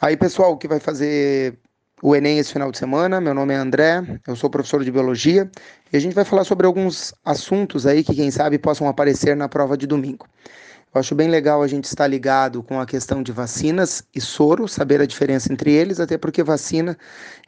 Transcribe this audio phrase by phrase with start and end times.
[0.00, 1.58] Aí, pessoal, que vai fazer
[2.00, 5.50] o Enem esse final de semana, meu nome é André, eu sou professor de Biologia
[5.92, 9.48] e a gente vai falar sobre alguns assuntos aí que, quem sabe, possam aparecer na
[9.48, 10.24] prova de domingo.
[10.94, 14.68] Eu acho bem legal a gente estar ligado com a questão de vacinas e soro,
[14.68, 16.96] saber a diferença entre eles, até porque vacina,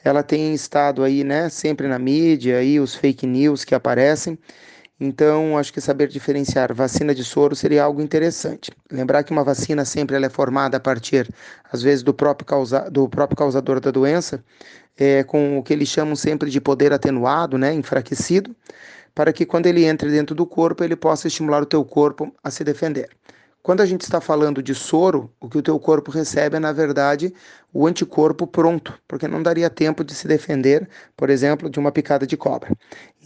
[0.03, 4.37] ela tem estado aí, né, sempre na mídia, aí os fake news que aparecem,
[5.01, 8.71] então, acho que saber diferenciar vacina de soro seria algo interessante.
[8.93, 11.27] Lembrar que uma vacina sempre ela é formada a partir,
[11.73, 14.45] às vezes, do próprio, causa, do próprio causador da doença,
[14.99, 18.55] é, com o que eles chamam sempre de poder atenuado, né, enfraquecido,
[19.15, 22.51] para que quando ele entre dentro do corpo, ele possa estimular o teu corpo a
[22.51, 23.09] se defender.
[23.63, 26.73] Quando a gente está falando de soro, o que o teu corpo recebe é, na
[26.73, 27.31] verdade,
[27.75, 32.27] o anticorpo pronto, porque não daria tempo de se defender, por exemplo, de uma picada
[32.27, 32.75] de cobra.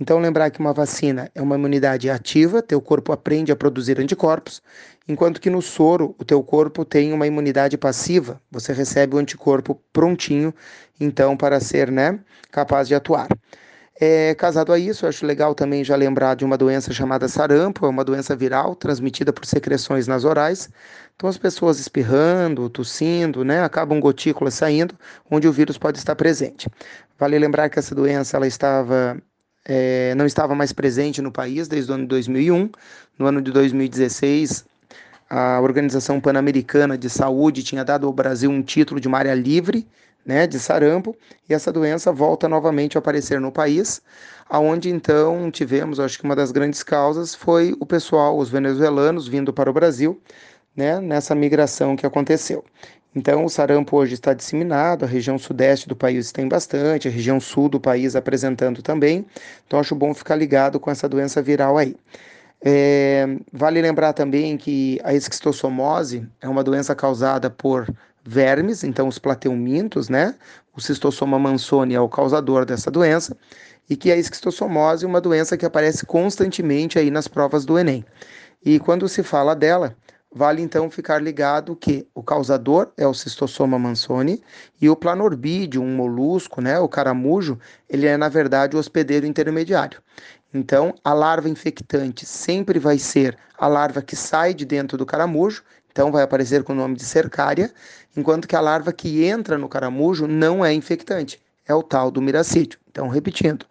[0.01, 4.61] Então, lembrar que uma vacina é uma imunidade ativa, teu corpo aprende a produzir anticorpos,
[5.07, 9.81] enquanto que no soro, o teu corpo tem uma imunidade passiva, você recebe o anticorpo
[9.93, 10.53] prontinho,
[10.99, 12.19] então, para ser né,
[12.51, 13.29] capaz de atuar.
[14.01, 17.87] É, casado a isso, eu acho legal também já lembrar de uma doença chamada sarampo,
[17.87, 20.69] é uma doença viral transmitida por secreções nasorais.
[21.15, 24.97] Então as pessoas espirrando, tossindo, né, acabam gotículas saindo,
[25.31, 26.69] onde o vírus pode estar presente.
[27.19, 29.17] Vale lembrar que essa doença ela estava
[29.65, 32.71] é, não estava mais presente no país desde o ano de 2001.
[33.19, 34.65] No ano de 2016,
[35.31, 39.87] a Organização Pan-Americana de Saúde tinha dado ao Brasil um título de uma área livre
[40.25, 41.17] né, de sarampo,
[41.49, 44.01] e essa doença volta novamente a aparecer no país,
[44.49, 49.53] aonde então tivemos, acho que uma das grandes causas foi o pessoal, os venezuelanos vindo
[49.53, 50.21] para o Brasil,
[50.77, 52.65] né, nessa migração que aconteceu.
[53.17, 57.39] Então, o sarampo hoje está disseminado, a região sudeste do país tem bastante, a região
[57.39, 59.25] sul do país apresentando também.
[59.67, 61.95] Então, acho bom ficar ligado com essa doença viral aí.
[62.61, 67.87] É, vale lembrar também que a esquistossomose é uma doença causada por
[68.27, 70.35] vermes, então os plateumintos, né?
[70.75, 73.37] O cistossoma mansoni é o causador dessa doença
[73.89, 78.05] e que a esquistossomose é uma doença que aparece constantemente aí nas provas do Enem.
[78.65, 79.95] E quando se fala dela,
[80.35, 84.43] vale então ficar ligado que o causador é o cistossoma mansoni
[84.81, 87.59] e o planorbídeo, um molusco, né, o caramujo,
[87.89, 90.03] ele é na verdade o hospedeiro intermediário.
[90.53, 95.63] Então, a larva infectante sempre vai ser a larva que sai de dentro do caramujo
[95.95, 97.73] então vai aparecer com o nome de cercária,
[98.17, 102.21] enquanto que a larva que entra no caramujo não é infectante, é o tal do
[102.21, 102.81] miracídio.
[102.91, 103.65] Então, repetindo,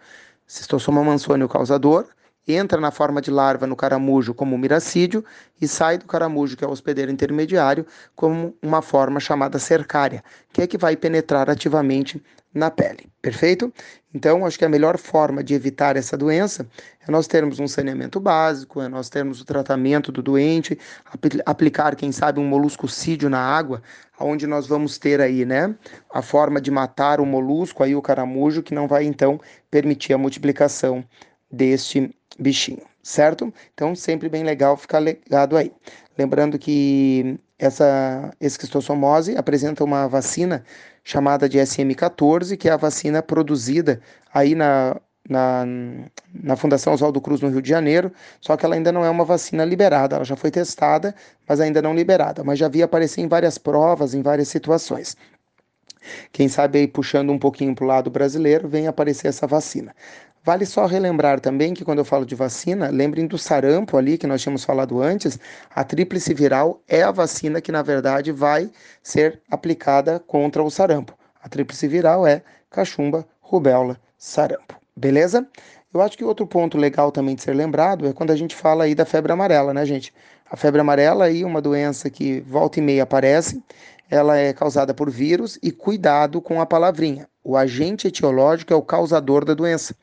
[0.48, 2.08] Cistossoma mansoni o causador,
[2.48, 5.24] entra na forma de larva no caramujo como miracídio
[5.62, 10.62] e sai do caramujo, que é o hospedeiro intermediário, como uma forma chamada cercária, que
[10.62, 12.22] é que vai penetrar ativamente
[12.54, 13.10] na pele.
[13.22, 13.74] Perfeito?
[14.14, 16.68] Então, acho que a melhor forma de evitar essa doença
[17.08, 21.96] é nós termos um saneamento básico, é nós termos o tratamento do doente, apl aplicar,
[21.96, 23.82] quem sabe, um moluscocídio na água,
[24.20, 25.74] onde nós vamos ter aí, né,
[26.14, 29.40] a forma de matar o molusco, aí o caramujo, que não vai então
[29.72, 31.04] permitir a multiplicação
[31.54, 32.10] deste
[32.40, 33.54] bichinho, certo?
[33.74, 35.72] Então, sempre bem legal ficar ligado aí.
[36.18, 40.66] Lembrando que essa esquistossomose apresenta uma vacina
[41.04, 44.02] chamada de SM14, que é a vacina produzida
[44.34, 45.00] aí na,
[45.30, 45.66] na,
[46.34, 48.12] na Fundação Oswaldo Cruz, no Rio de Janeiro,
[48.42, 51.14] só que ela ainda não é uma vacina liberada, ela já foi testada,
[51.48, 55.16] mas ainda não liberada, mas já vi aparecer em várias provas, em várias situações.
[56.32, 59.96] Quem sabe aí puxando um pouquinho para o lado brasileiro, vem aparecer essa vacina.
[60.46, 64.28] Vale só relembrar também que quando eu falo de vacina, lembrem do sarampo ali que
[64.28, 65.40] nós tínhamos falado antes,
[65.74, 68.70] a tríplice viral é a vacina que na verdade vai
[69.02, 71.18] ser aplicada contra o sarampo.
[71.42, 74.76] A tríplice viral é cachumba, rubéola, sarampo.
[74.94, 75.48] Beleza?
[75.94, 78.84] Eu acho que outro ponto legal também de ser lembrado é quando a gente fala
[78.84, 80.14] aí da febre amarela, né, gente?
[80.52, 83.64] A febre amarela aí é uma doença que volta e meia aparece,
[84.12, 87.30] ela é causada por vírus e cuidado com a palavrinha.
[87.42, 89.96] O agente etiológico é o causador da doença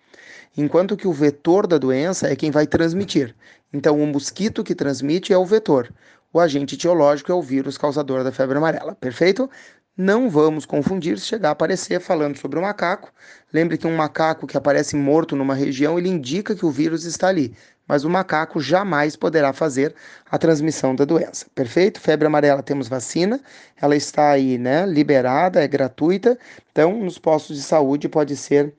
[0.57, 3.35] enquanto que o vetor da doença é quem vai transmitir.
[3.73, 5.93] Então, o mosquito que transmite é o vetor.
[6.33, 8.95] O agente etiológico é o vírus causador da febre amarela.
[8.95, 9.51] Perfeito?
[9.97, 13.13] Não vamos confundir se chegar a aparecer falando sobre o macaco.
[13.53, 17.29] Lembre que um macaco que aparece morto numa região, ele indica que o vírus está
[17.29, 17.55] ali,
[17.87, 19.95] mas o macaco jamais poderá fazer
[20.31, 21.47] a transmissão da doença.
[21.55, 22.01] Perfeito?
[22.01, 23.41] Febre amarela temos vacina,
[23.77, 26.39] ela está aí, né, liberada, é gratuita.
[26.71, 28.73] Então, nos postos de saúde pode ser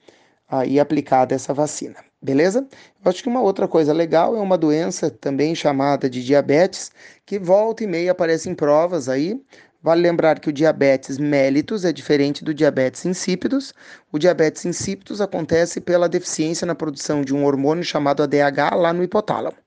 [0.52, 1.96] aí aplicada essa vacina.
[2.22, 2.68] Beleza?
[3.04, 6.92] Eu acho que uma outra coisa legal é uma doença também chamada de diabetes,
[7.26, 9.42] que volta e meia aparece em provas aí.
[9.84, 13.74] Vale lembrar que o diabetes mellitus é diferente do diabetes insípidos.
[14.12, 19.04] O diabetes insípidos acontece pela deficiência na produção de um hormônio chamado ADH lá no
[19.04, 19.58] hipotálamo.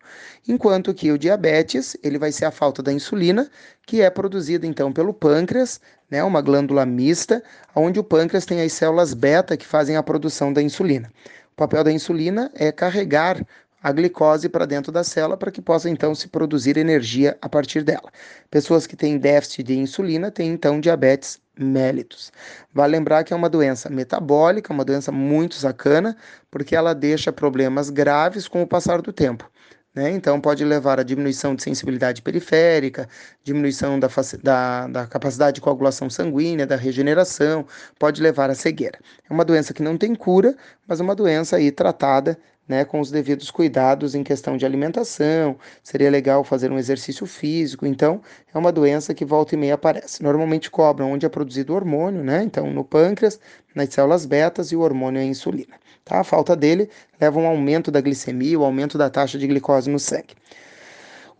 [0.46, 3.50] Enquanto que o diabetes, ele vai ser a falta da insulina,
[3.84, 7.42] que é produzida então pelo pâncreas, né, uma glândula mista,
[7.74, 11.10] onde o pâncreas tem as células beta que fazem a produção da insulina.
[11.54, 13.44] O papel da insulina é carregar
[13.84, 17.82] a glicose para dentro da célula para que possa então se produzir energia a partir
[17.82, 18.10] dela.
[18.50, 22.32] Pessoas que têm déficit de insulina têm então diabetes mellitus.
[22.72, 26.16] Vale lembrar que é uma doença metabólica, uma doença muito sacana,
[26.50, 29.50] porque ela deixa problemas graves com o passar do tempo.
[29.94, 30.10] Né?
[30.10, 33.06] Então, pode levar a diminuição de sensibilidade periférica,
[33.44, 34.08] diminuição da,
[34.42, 37.64] da, da, capacidade de coagulação sanguínea, da regeneração,
[37.96, 38.98] pode levar à cegueira.
[39.28, 40.56] É uma doença que não tem cura,
[40.88, 42.36] mas é uma doença aí tratada
[42.68, 47.86] né, com os devidos cuidados em questão de alimentação, seria legal fazer um exercício físico.
[47.86, 48.20] Então,
[48.52, 50.22] é uma doença que volta e meia aparece.
[50.22, 52.42] Normalmente cobram onde é produzido o hormônio, né?
[52.42, 53.38] Então, no pâncreas,
[53.74, 55.74] nas células betas e o hormônio é a insulina.
[56.04, 56.20] Tá?
[56.20, 56.88] A falta dele
[57.20, 60.34] leva a um aumento da glicemia, o um aumento da taxa de glicose no sangue.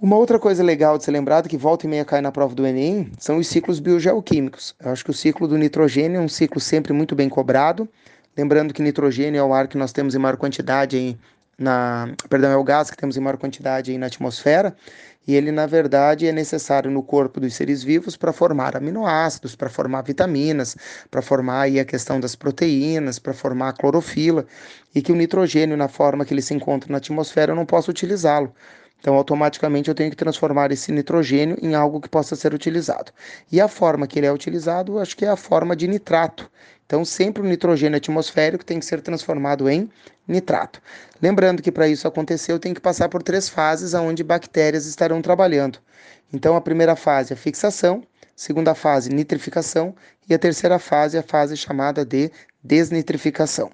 [0.01, 2.67] Uma outra coisa legal de ser lembrado que volta e meia cai na prova do
[2.67, 4.75] Enem são os ciclos biogeoquímicos.
[4.79, 7.89] Eu acho que o ciclo do nitrogênio é um ciclo sempre muito bem cobrado.
[8.37, 11.19] Lembrando que nitrogênio é o ar que nós temos em maior quantidade em,
[11.57, 14.75] na, perdão, é o gás que temos em maior quantidade aí na atmosfera,
[15.27, 19.71] e ele na verdade é necessário no corpo dos seres vivos para formar aminoácidos, para
[19.71, 20.77] formar vitaminas,
[21.11, 24.45] para formar aí a questão das proteínas, para formar a clorofila,
[24.95, 27.91] e que o nitrogênio na forma que ele se encontra na atmosfera eu não posso
[27.91, 28.53] utilizá-lo.
[29.05, 33.13] Então, automaticamente eu tenho que transformar esse nitrogênio em algo que possa ser utilizado.
[33.53, 36.51] E a forma que ele é utilizado, acho que é a forma de nitrato.
[36.87, 39.89] Então, sempre o nitrogênio atmosférico tem que ser transformado em
[40.29, 40.81] nitrato.
[41.21, 45.23] Lembrando que para isso acontecer, eu tenho que passar por três fases onde bactérias estarão
[45.23, 45.79] trabalhando.
[46.33, 48.03] Então, a primeira fase é a fixação,
[48.37, 49.95] segunda fase, nitrificação,
[50.29, 52.31] e a terceira fase é a fase chamada de
[52.63, 53.71] desnitrificação.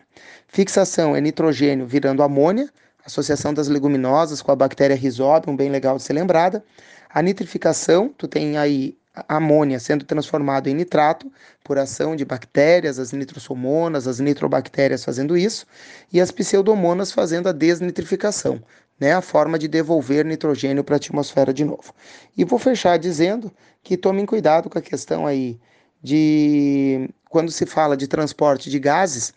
[0.46, 2.68] Fixação é nitrogênio virando amônia,
[3.04, 6.64] associação das leguminosas com a bactéria Rhizobium, bem legal de ser lembrada.
[7.08, 8.96] A nitrificação, tu tem aí
[9.28, 11.30] amônia sendo transformado em nitrato
[11.64, 15.66] por ação de bactérias, as nitrosomonas, as nitrobactérias fazendo isso,
[16.12, 18.62] e as pseudomonas fazendo a desnitrificação,
[18.98, 21.94] né, a forma de devolver nitrogênio para a atmosfera de novo.
[22.36, 23.52] E vou fechar dizendo
[23.82, 25.58] que tomem cuidado com a questão aí
[26.02, 29.32] de quando se fala de transporte de gases,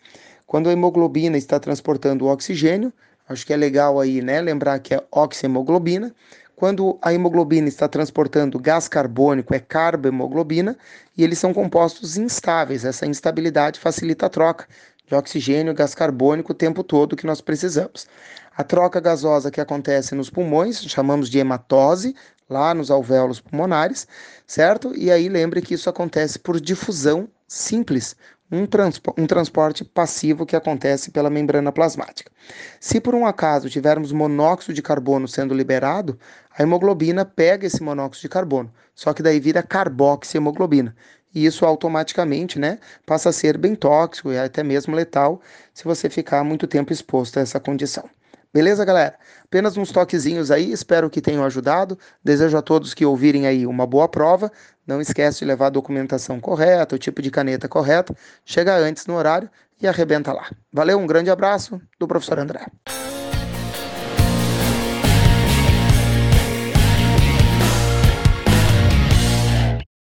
[0.46, 2.92] quando a hemoglobina está transportando o oxigênio,
[3.28, 6.14] Acho que é legal aí, né, lembrar que é oxihemoglobina.
[6.56, 10.76] Quando a hemoglobina está transportando gás carbônico, é carbohemoglobina,
[11.16, 12.84] e eles são compostos instáveis.
[12.84, 14.66] Essa instabilidade facilita a troca
[15.06, 18.06] de oxigênio gás carbônico o tempo todo que nós precisamos.
[18.56, 22.14] A troca gasosa que acontece nos pulmões, chamamos de hematose,
[22.48, 24.06] lá nos alvéolos pulmonares,
[24.46, 24.94] certo?
[24.94, 28.16] E aí lembre que isso acontece por difusão simples,
[28.54, 32.30] um, transpo um transporte passivo que acontece pela membrana plasmática.
[32.78, 36.18] Se por um acaso tivermos monóxido de carbono sendo liberado,
[36.56, 40.94] a hemoglobina pega esse monóxido de carbono, só que daí vira carboxihemoglobina.
[41.34, 45.40] E isso automaticamente né, passa a ser bem tóxico e até mesmo letal
[45.72, 48.08] se você ficar muito tempo exposto a essa condição.
[48.54, 49.16] Beleza, galera?
[49.42, 51.98] Apenas uns toquezinhos aí, espero que tenham ajudado.
[52.22, 54.48] Desejo a todos que ouvirem aí uma boa prova.
[54.86, 58.14] Não esquece de levar a documentação correta, o tipo de caneta correto.
[58.44, 59.50] Chega antes no horário
[59.82, 60.48] e arrebenta lá.
[60.72, 62.64] Valeu, um grande abraço do professor André.